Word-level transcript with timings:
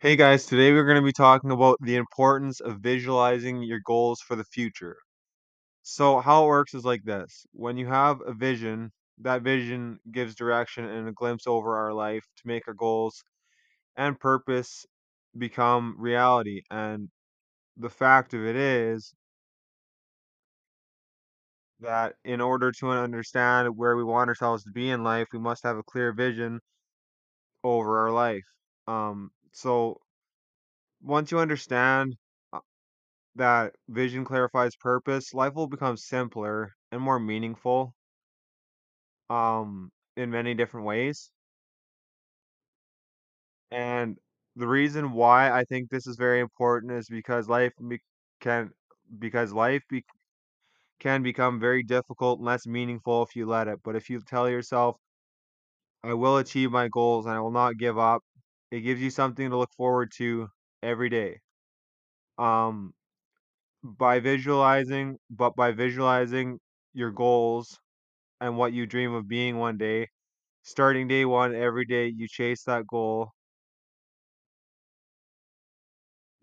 Hey 0.00 0.16
guys, 0.16 0.44
today 0.46 0.72
we're 0.72 0.84
going 0.84 1.00
to 1.00 1.06
be 1.06 1.12
talking 1.12 1.50
about 1.50 1.78
the 1.80 1.96
importance 1.96 2.60
of 2.60 2.80
visualizing 2.80 3.62
your 3.62 3.80
goals 3.80 4.20
for 4.20 4.34
the 4.36 4.44
future. 4.44 4.96
So, 5.82 6.20
how 6.20 6.44
it 6.44 6.48
works 6.48 6.74
is 6.74 6.84
like 6.84 7.04
this 7.04 7.46
when 7.52 7.76
you 7.78 7.86
have 7.88 8.20
a 8.26 8.34
vision, 8.34 8.92
that 9.18 9.42
vision 9.42 10.00
gives 10.12 10.34
direction 10.34 10.84
and 10.86 11.08
a 11.08 11.12
glimpse 11.12 11.46
over 11.46 11.76
our 11.76 11.94
life 11.94 12.24
to 12.38 12.46
make 12.46 12.68
our 12.68 12.74
goals 12.74 13.24
and 13.96 14.20
purpose 14.20 14.86
become 15.38 15.96
reality. 15.98 16.62
And 16.70 17.10
the 17.76 17.90
fact 17.90 18.34
of 18.34 18.46
it 18.46 18.56
is 18.56 19.14
that 21.80 22.14
in 22.24 22.40
order 22.40 22.70
to 22.70 22.90
understand 22.90 23.76
where 23.76 23.96
we 23.96 24.04
want 24.04 24.28
ourselves 24.28 24.62
to 24.64 24.70
be 24.70 24.90
in 24.90 25.02
life, 25.02 25.28
we 25.32 25.38
must 25.40 25.64
have 25.64 25.76
a 25.78 25.82
clear 25.82 26.12
vision 26.12 26.60
over 27.64 27.98
our 27.98 28.10
life. 28.12 28.44
Um, 28.86 29.30
so, 29.52 30.00
once 31.02 31.30
you 31.32 31.38
understand 31.38 32.16
that 33.34 33.74
vision 33.88 34.24
clarifies 34.24 34.76
purpose, 34.76 35.34
life 35.34 35.54
will 35.54 35.66
become 35.66 35.96
simpler 35.96 36.76
and 36.92 37.00
more 37.02 37.18
meaningful 37.18 37.94
um 39.30 39.90
in 40.16 40.30
many 40.30 40.54
different 40.54 40.86
ways. 40.86 41.30
And 43.70 44.18
the 44.56 44.66
reason 44.68 45.12
why 45.12 45.50
I 45.50 45.64
think 45.64 45.90
this 45.90 46.06
is 46.06 46.16
very 46.16 46.40
important 46.40 46.92
is 46.92 47.08
because 47.08 47.48
life 47.48 47.72
be- 47.88 48.00
can 48.40 48.72
because 49.18 49.52
life 49.52 49.82
be- 49.88 50.04
can 51.00 51.22
become 51.22 51.60
very 51.60 51.82
difficult 51.84 52.40
and 52.40 52.46
less 52.46 52.66
meaningful 52.66 53.22
if 53.24 53.36
you 53.36 53.46
let 53.46 53.68
it. 53.68 53.80
But 53.84 53.96
if 53.96 54.10
you 54.10 54.22
tell 54.22 54.48
yourself, 54.50 54.96
I 56.02 56.12
will 56.12 56.36
achieve 56.36 56.70
my 56.70 56.88
goals 56.88 57.24
and 57.24 57.34
I 57.34 57.40
will 57.40 57.50
not 57.50 57.78
give 57.78 57.96
up, 57.98 58.22
it 58.70 58.80
gives 58.80 59.00
you 59.00 59.10
something 59.10 59.50
to 59.50 59.56
look 59.58 59.72
forward 59.76 60.12
to 60.18 60.48
every 60.82 61.08
day. 61.10 61.40
Um 62.38 62.94
by 63.84 64.20
visualizing, 64.20 65.18
but 65.30 65.56
by 65.56 65.72
visualizing 65.72 66.60
your 66.94 67.10
goals 67.12 67.78
and 68.40 68.56
what 68.58 68.72
you 68.74 68.86
dream 68.86 69.14
of 69.14 69.28
being 69.28 69.58
one 69.58 69.78
day. 69.78 70.08
Starting 70.64 71.08
day 71.08 71.24
one, 71.26 71.54
every 71.54 71.86
day 71.86 72.08
you 72.08 72.28
chase 72.28 72.64
that 72.64 72.86
goal, 72.86 73.32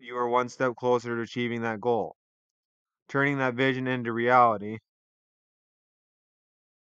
you 0.00 0.16
are 0.16 0.28
one 0.28 0.48
step 0.48 0.74
closer 0.76 1.14
to 1.14 1.22
achieving 1.22 1.62
that 1.62 1.80
goal. 1.80 2.16
Turning 3.08 3.38
that 3.38 3.54
vision 3.54 3.86
into 3.88 4.12
reality, 4.12 4.78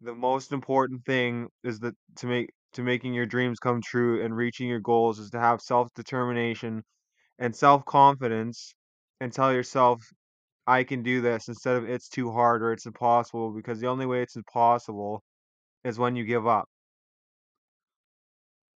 the 0.00 0.14
most 0.14 0.52
important 0.52 1.04
thing 1.04 1.48
is 1.64 1.80
that 1.80 1.94
to 2.16 2.26
make 2.26 2.50
to 2.74 2.82
making 2.82 3.14
your 3.14 3.26
dreams 3.26 3.58
come 3.58 3.80
true 3.82 4.24
and 4.24 4.36
reaching 4.36 4.68
your 4.68 4.80
goals 4.80 5.18
is 5.18 5.30
to 5.30 5.38
have 5.38 5.60
self-determination 5.60 6.82
and 7.38 7.54
self-confidence 7.54 8.74
and 9.20 9.32
tell 9.32 9.52
yourself 9.52 10.02
I 10.66 10.84
can 10.84 11.02
do 11.02 11.20
this 11.20 11.48
instead 11.48 11.76
of 11.76 11.88
it's 11.88 12.08
too 12.08 12.30
hard 12.30 12.62
or 12.62 12.72
it's 12.72 12.86
impossible 12.86 13.50
because 13.50 13.80
the 13.80 13.88
only 13.88 14.06
way 14.06 14.22
it's 14.22 14.36
impossible 14.36 15.22
is 15.84 15.98
when 15.98 16.16
you 16.16 16.24
give 16.24 16.46
up. 16.46 16.68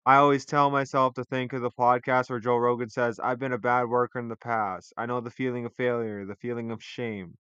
I 0.06 0.16
always 0.16 0.44
tell 0.44 0.70
myself 0.70 1.14
to 1.14 1.24
think 1.24 1.52
of 1.52 1.62
the 1.62 1.70
podcast 1.70 2.28
where 2.28 2.38
Joe 2.38 2.56
Rogan 2.56 2.90
says, 2.90 3.18
I've 3.18 3.38
been 3.38 3.52
a 3.54 3.58
bad 3.58 3.88
worker 3.88 4.18
in 4.18 4.28
the 4.28 4.36
past. 4.36 4.92
I 4.96 5.06
know 5.06 5.20
the 5.20 5.30
feeling 5.30 5.64
of 5.64 5.74
failure, 5.74 6.26
the 6.26 6.36
feeling 6.36 6.70
of 6.70 6.82
shame. 6.82 7.36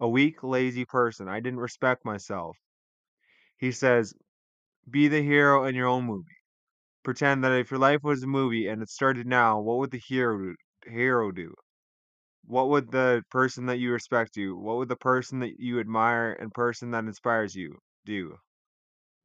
A 0.00 0.08
weak, 0.08 0.42
lazy 0.42 0.84
person. 0.84 1.28
I 1.28 1.38
didn't 1.38 1.60
respect 1.60 2.04
myself. 2.04 2.56
He 3.58 3.70
says, 3.70 4.12
be 4.90 5.08
the 5.08 5.22
hero 5.22 5.64
in 5.64 5.74
your 5.74 5.88
own 5.88 6.04
movie. 6.06 6.36
Pretend 7.04 7.44
that 7.44 7.52
if 7.52 7.70
your 7.70 7.80
life 7.80 8.02
was 8.02 8.22
a 8.22 8.26
movie 8.26 8.68
and 8.68 8.82
it 8.82 8.90
started 8.90 9.26
now, 9.26 9.60
what 9.60 9.78
would 9.78 9.90
the 9.92 9.98
hero 10.06 10.54
hero 10.86 11.32
do? 11.32 11.54
What 12.46 12.68
would 12.70 12.90
the 12.92 13.24
person 13.30 13.66
that 13.66 13.78
you 13.78 13.92
respect 13.92 14.34
do? 14.34 14.56
What 14.56 14.76
would 14.78 14.88
the 14.88 14.96
person 14.96 15.40
that 15.40 15.58
you 15.58 15.80
admire 15.80 16.32
and 16.34 16.52
person 16.54 16.90
that 16.92 17.04
inspires 17.04 17.54
you 17.56 17.78
do? 18.04 18.38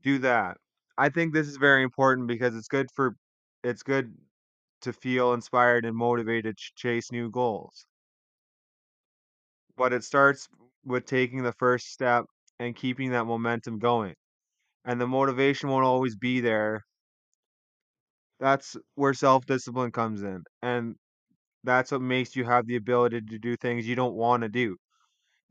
Do 0.02 0.20
that. 0.20 0.58
I 0.98 1.10
think 1.10 1.34
this 1.34 1.48
is 1.48 1.58
very 1.58 1.84
important 1.84 2.28
because 2.28 2.56
it's 2.56 2.68
good 2.68 2.90
for 2.96 3.16
it's 3.64 3.84
good 3.84 4.16
to 4.82 4.94
feel 4.94 5.34
inspired 5.34 5.86
and 5.86 5.96
motivated 5.96 6.58
to 6.58 6.72
chase 6.76 7.12
new 7.12 7.30
goals. 7.32 7.86
But 9.76 9.94
it 9.94 10.04
starts 10.04 10.48
with 10.86 11.06
taking 11.06 11.42
the 11.42 11.54
first 11.54 11.88
step 11.88 12.26
and 12.60 12.76
keeping 12.76 13.10
that 13.12 13.26
momentum 13.26 13.80
going. 13.80 14.16
And 14.90 15.00
the 15.00 15.06
motivation 15.06 15.70
won't 15.70 15.86
always 15.86 16.16
be 16.16 16.42
there. 16.42 16.82
That's 18.40 18.76
where 18.96 19.14
self-discipline 19.14 19.92
comes 19.92 20.24
in. 20.24 20.42
And 20.64 20.96
that's 21.64 21.92
what 21.92 22.02
makes 22.02 22.36
you 22.36 22.44
have 22.46 22.66
the 22.66 22.78
ability 22.78 23.22
to 23.22 23.38
do 23.38 23.56
things 23.56 23.88
you 23.88 23.96
don't 23.96 24.16
want 24.16 24.42
to 24.42 24.50
do 24.50 24.78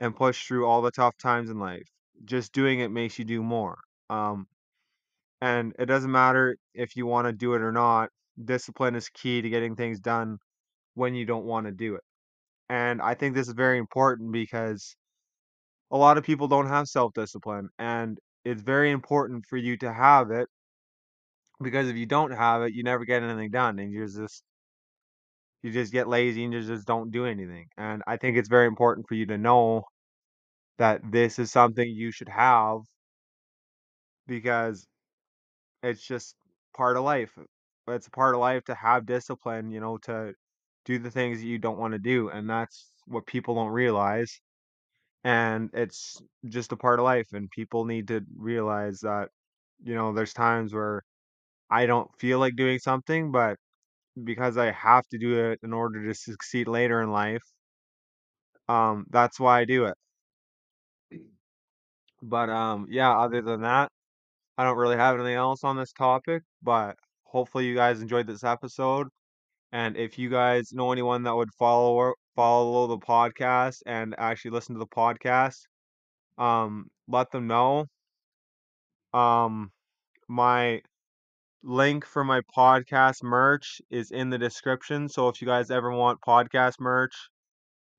and 0.00 0.16
push 0.16 0.44
through 0.44 0.66
all 0.66 0.82
the 0.82 0.91
tough 0.91 1.16
times 1.19 1.50
in 1.50 1.60
life. 1.60 1.87
Just 2.25 2.53
doing 2.53 2.81
it 2.81 2.91
makes 2.91 3.16
you 3.16 3.25
do 3.25 3.41
more. 3.41 3.78
Um, 4.10 4.48
and 5.41 5.72
it 5.78 5.87
doesn't 5.87 6.10
matter 6.10 6.56
if 6.75 6.97
you 6.97 7.06
want 7.06 7.28
to 7.28 7.32
do 7.32 7.54
it 7.54 7.62
or 7.62 7.71
not. 7.71 8.09
Discipline 8.44 8.97
is 8.97 9.09
key 9.09 9.41
to 9.41 9.48
getting 9.48 9.77
things 9.77 10.00
done 10.00 10.38
when 10.94 11.15
you 11.15 11.27
don't 11.27 11.44
want 11.44 11.66
to 11.66 11.72
do 11.72 11.94
it. 11.94 12.03
And 12.69 13.00
I 13.00 13.15
think 13.15 13.37
this 13.37 13.47
is 13.47 13.54
very 13.54 13.78
important 13.78 14.32
because 14.32 14.97
a 15.93 15.97
lot 15.97 16.19
of 16.19 16.25
people 16.25 16.48
don't 16.48 16.69
have 16.69 16.88
self-discipline, 16.88 17.69
and 17.78 18.19
it's 18.48 18.62
very 18.62 18.91
important 18.92 19.47
for 19.47 19.56
you 19.59 19.76
to 19.78 19.92
have 19.92 20.31
it 20.31 20.48
because 21.62 21.88
if 21.88 21.97
you 21.97 22.06
don't 22.06 22.32
have 22.32 22.62
it, 22.62 22.72
you 22.75 22.82
never 22.82 23.04
get 23.04 23.22
anything 23.22 23.50
done, 23.50 23.78
and 23.78 23.92
you're 23.92 24.06
just 24.09 24.42
you 25.62 25.72
just 25.72 25.92
get 25.92 26.09
lazy 26.09 26.44
and 26.44 26.53
you 26.53 26.62
just 26.62 26.86
don't 26.86 27.10
do 27.10 27.25
anything. 27.26 27.66
And 27.76 28.03
I 28.06 28.16
think 28.16 28.36
it's 28.36 28.48
very 28.48 28.66
important 28.66 29.06
for 29.09 29.14
you 29.14 29.26
to 29.26 29.38
know 29.38 29.84
that 30.78 31.00
this 31.12 31.38
is 31.38 31.53
something 31.53 31.88
you 31.88 32.12
should 32.12 32.28
have 32.31 32.81
because 34.26 34.86
it's 35.82 36.06
just 36.06 36.36
part 36.76 36.97
of 36.97 37.04
life. 37.04 37.36
It's 37.88 38.09
a 38.09 38.10
part 38.10 38.34
of 38.34 38.41
life 38.41 38.65
to 38.66 38.75
have 38.75 39.06
discipline, 39.06 39.70
you 39.70 39.80
know, 39.80 39.98
to 40.04 40.34
do 40.84 40.98
the 40.98 41.10
things 41.10 41.41
that 41.41 41.47
you 41.47 41.59
don't 41.59 41.78
want 41.78 41.92
to 41.94 41.98
do, 41.98 42.30
and 42.30 42.48
that's 42.50 42.92
what 43.06 43.26
people 43.26 43.54
don't 43.56 43.70
realize. 43.72 44.41
And 45.28 45.71
it's 45.75 46.22
just 46.49 46.72
a 46.72 46.77
part 46.77 47.00
of 47.00 47.05
life, 47.05 47.28
and 47.34 47.50
people 47.50 47.84
need 47.87 48.09
to 48.09 48.22
realize 48.37 49.00
that, 49.00 49.31
you 49.83 49.94
know, 49.94 50.12
there's 50.15 50.33
times 50.34 50.75
where 50.75 51.05
I 51.71 51.87
don't 51.87 52.11
feel 52.19 52.39
like 52.41 52.56
doing 52.56 52.78
something, 52.81 53.33
but 53.33 53.59
because 54.25 54.59
I 54.59 54.72
have 54.72 55.06
to 55.11 55.19
do 55.19 55.50
it 55.50 55.61
in 55.65 55.72
order 55.75 56.06
to 56.06 56.15
succeed 56.15 56.69
later 56.69 57.03
in 57.03 57.11
life, 57.12 57.43
um, 58.69 59.06
that's 59.11 59.41
why 59.41 59.61
I 59.61 59.65
do 59.65 59.87
it. 59.87 59.94
But 62.22 62.49
um, 62.50 62.87
yeah, 62.91 63.16
other 63.19 63.43
than 63.43 63.62
that, 63.62 63.91
I 64.59 64.65
don't 64.65 64.78
really 64.78 64.97
have 64.97 65.16
anything 65.16 65.34
else 65.37 65.65
on 65.65 65.77
this 65.77 65.93
topic, 65.93 66.43
but 66.62 66.97
hopefully 67.25 67.66
you 67.66 67.75
guys 67.77 68.03
enjoyed 68.03 68.27
this 68.28 68.45
episode. 68.45 69.09
And 69.72 69.97
if 69.97 70.19
you 70.19 70.31
guys 70.31 70.72
know 70.72 70.93
anyone 70.93 71.25
that 71.25 71.37
would 71.37 71.53
follow 71.59 72.15
follow 72.38 72.87
the 72.87 72.99
podcast 72.99 73.82
and 73.84 74.15
actually 74.16 74.53
listen 74.53 74.76
to 74.76 74.78
the 74.78 74.87
podcast, 74.87 75.62
um, 76.38 76.87
let 77.09 77.32
them 77.32 77.49
know. 77.49 77.87
Um, 79.12 79.72
my 80.28 80.82
link 81.65 82.06
for 82.06 82.22
my 82.22 82.41
podcast 82.56 83.25
merch 83.25 83.82
is 83.91 84.12
in 84.12 84.31
the 84.31 84.38
description. 84.38 85.09
So 85.09 85.27
if 85.27 85.43
you 85.43 85.48
guys 85.48 85.72
ever 85.72 85.91
want 85.91 86.21
podcast 86.21 86.75
merch, 86.78 87.16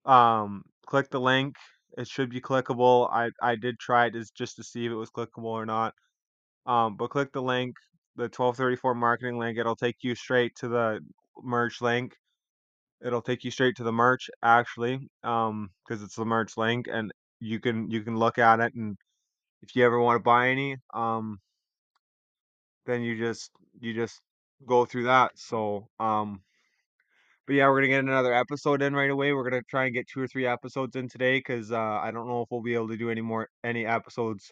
um, 0.05 0.63
click 0.85 1.09
the 1.09 1.19
link. 1.19 1.57
It 1.97 2.07
should 2.07 2.29
be 2.29 2.39
clickable. 2.39 3.11
I 3.11 3.31
I 3.41 3.55
did 3.55 3.78
try 3.78 4.05
it 4.05 4.16
just 4.33 4.55
to 4.55 4.63
see 4.63 4.85
if 4.85 4.91
it 4.94 4.95
was 4.95 5.11
clickable 5.11 5.51
or 5.51 5.66
not. 5.66 5.94
Um, 6.66 6.95
but 6.95 7.09
click 7.09 7.33
the 7.33 7.41
link, 7.41 7.75
the 8.16 8.29
1234 8.29 8.95
marketing 8.95 9.38
link. 9.38 9.57
It'll 9.57 9.75
take 9.75 9.97
you 10.01 10.16
straight 10.16 10.55
to 10.61 10.69
the 10.69 11.01
merch 11.43 11.81
link. 11.81 12.14
It'll 13.05 13.22
take 13.22 13.43
you 13.43 13.51
straight 13.51 13.75
to 13.78 13.84
the 13.84 13.91
merch 13.91 14.29
actually, 14.43 15.09
um, 15.23 15.72
because 15.87 16.03
it's 16.03 16.16
the 16.16 16.25
merch 16.25 16.57
link, 16.57 16.87
and 16.91 17.11
you 17.40 17.59
can 17.59 17.90
you 17.90 18.01
can 18.03 18.17
look 18.17 18.37
at 18.37 18.59
it, 18.59 18.73
and 18.75 18.97
if 19.61 19.75
you 19.75 19.85
ever 19.85 19.99
want 19.99 20.17
to 20.17 20.23
buy 20.23 20.49
any, 20.49 20.78
um, 20.93 21.40
then 22.85 23.01
you 23.01 23.17
just 23.17 23.51
you 23.79 23.93
just 23.93 24.22
go 24.66 24.85
through 24.85 25.03
that. 25.03 25.31
So, 25.35 25.87
um, 25.99 26.41
but 27.47 27.53
yeah, 27.55 27.67
we're 27.67 27.78
gonna 27.78 27.87
get 27.87 27.99
another 28.03 28.34
episode 28.34 28.81
in 28.81 28.93
right 28.96 29.09
away. 29.09 29.34
We're 29.34 29.49
gonna 29.49 29.63
try 29.69 29.85
and 29.85 29.93
get 29.93 30.07
two 30.07 30.22
or 30.22 30.28
three 30.28 30.45
episodes 30.45 30.95
in 30.95 31.09
today 31.09 31.40
because 31.40 31.72
uh, 31.72 31.78
I 31.79 32.11
don't 32.11 32.28
know 32.28 32.43
if 32.43 32.49
we'll 32.52 32.61
be 32.61 32.75
able 32.75 32.90
to 32.90 32.97
do 32.97 33.09
any 33.09 33.22
more 33.22 33.49
any 33.63 33.85
episodes 33.85 34.52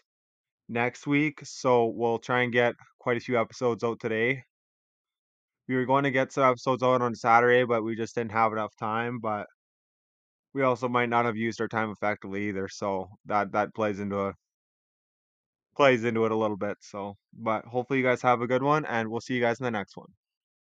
next 0.68 1.06
week. 1.06 1.40
So 1.44 1.86
we'll 1.86 2.18
try 2.18 2.42
and 2.42 2.52
get 2.52 2.74
quite 2.98 3.16
a 3.18 3.20
few 3.20 3.40
episodes 3.40 3.84
out 3.84 4.00
today. 4.00 4.44
We 5.68 5.76
were 5.76 5.86
going 5.86 6.04
to 6.04 6.10
get 6.10 6.32
some 6.32 6.44
episodes 6.44 6.82
out 6.82 7.02
on 7.02 7.14
Saturday, 7.14 7.64
but 7.64 7.84
we 7.84 7.94
just 7.96 8.14
didn't 8.14 8.32
have 8.32 8.52
enough 8.52 8.74
time. 8.76 9.20
But 9.20 9.46
we 10.54 10.62
also 10.62 10.88
might 10.88 11.08
not 11.08 11.24
have 11.24 11.36
used 11.36 11.60
our 11.60 11.68
time 11.68 11.90
effectively 11.90 12.48
either. 12.48 12.68
So 12.68 13.08
that 13.26 13.52
that 13.52 13.74
plays 13.74 14.00
into 14.00 14.18
a 14.20 14.34
plays 15.76 16.04
into 16.04 16.26
it 16.26 16.32
a 16.32 16.36
little 16.36 16.56
bit. 16.58 16.76
So, 16.80 17.16
but 17.32 17.64
hopefully 17.64 18.00
you 18.00 18.04
guys 18.04 18.20
have 18.22 18.42
a 18.42 18.46
good 18.46 18.62
one, 18.62 18.84
and 18.84 19.08
we'll 19.08 19.20
see 19.22 19.34
you 19.34 19.40
guys 19.40 19.60
in 19.60 19.64
the 19.64 19.70
next 19.70 19.96
one. 19.96 20.08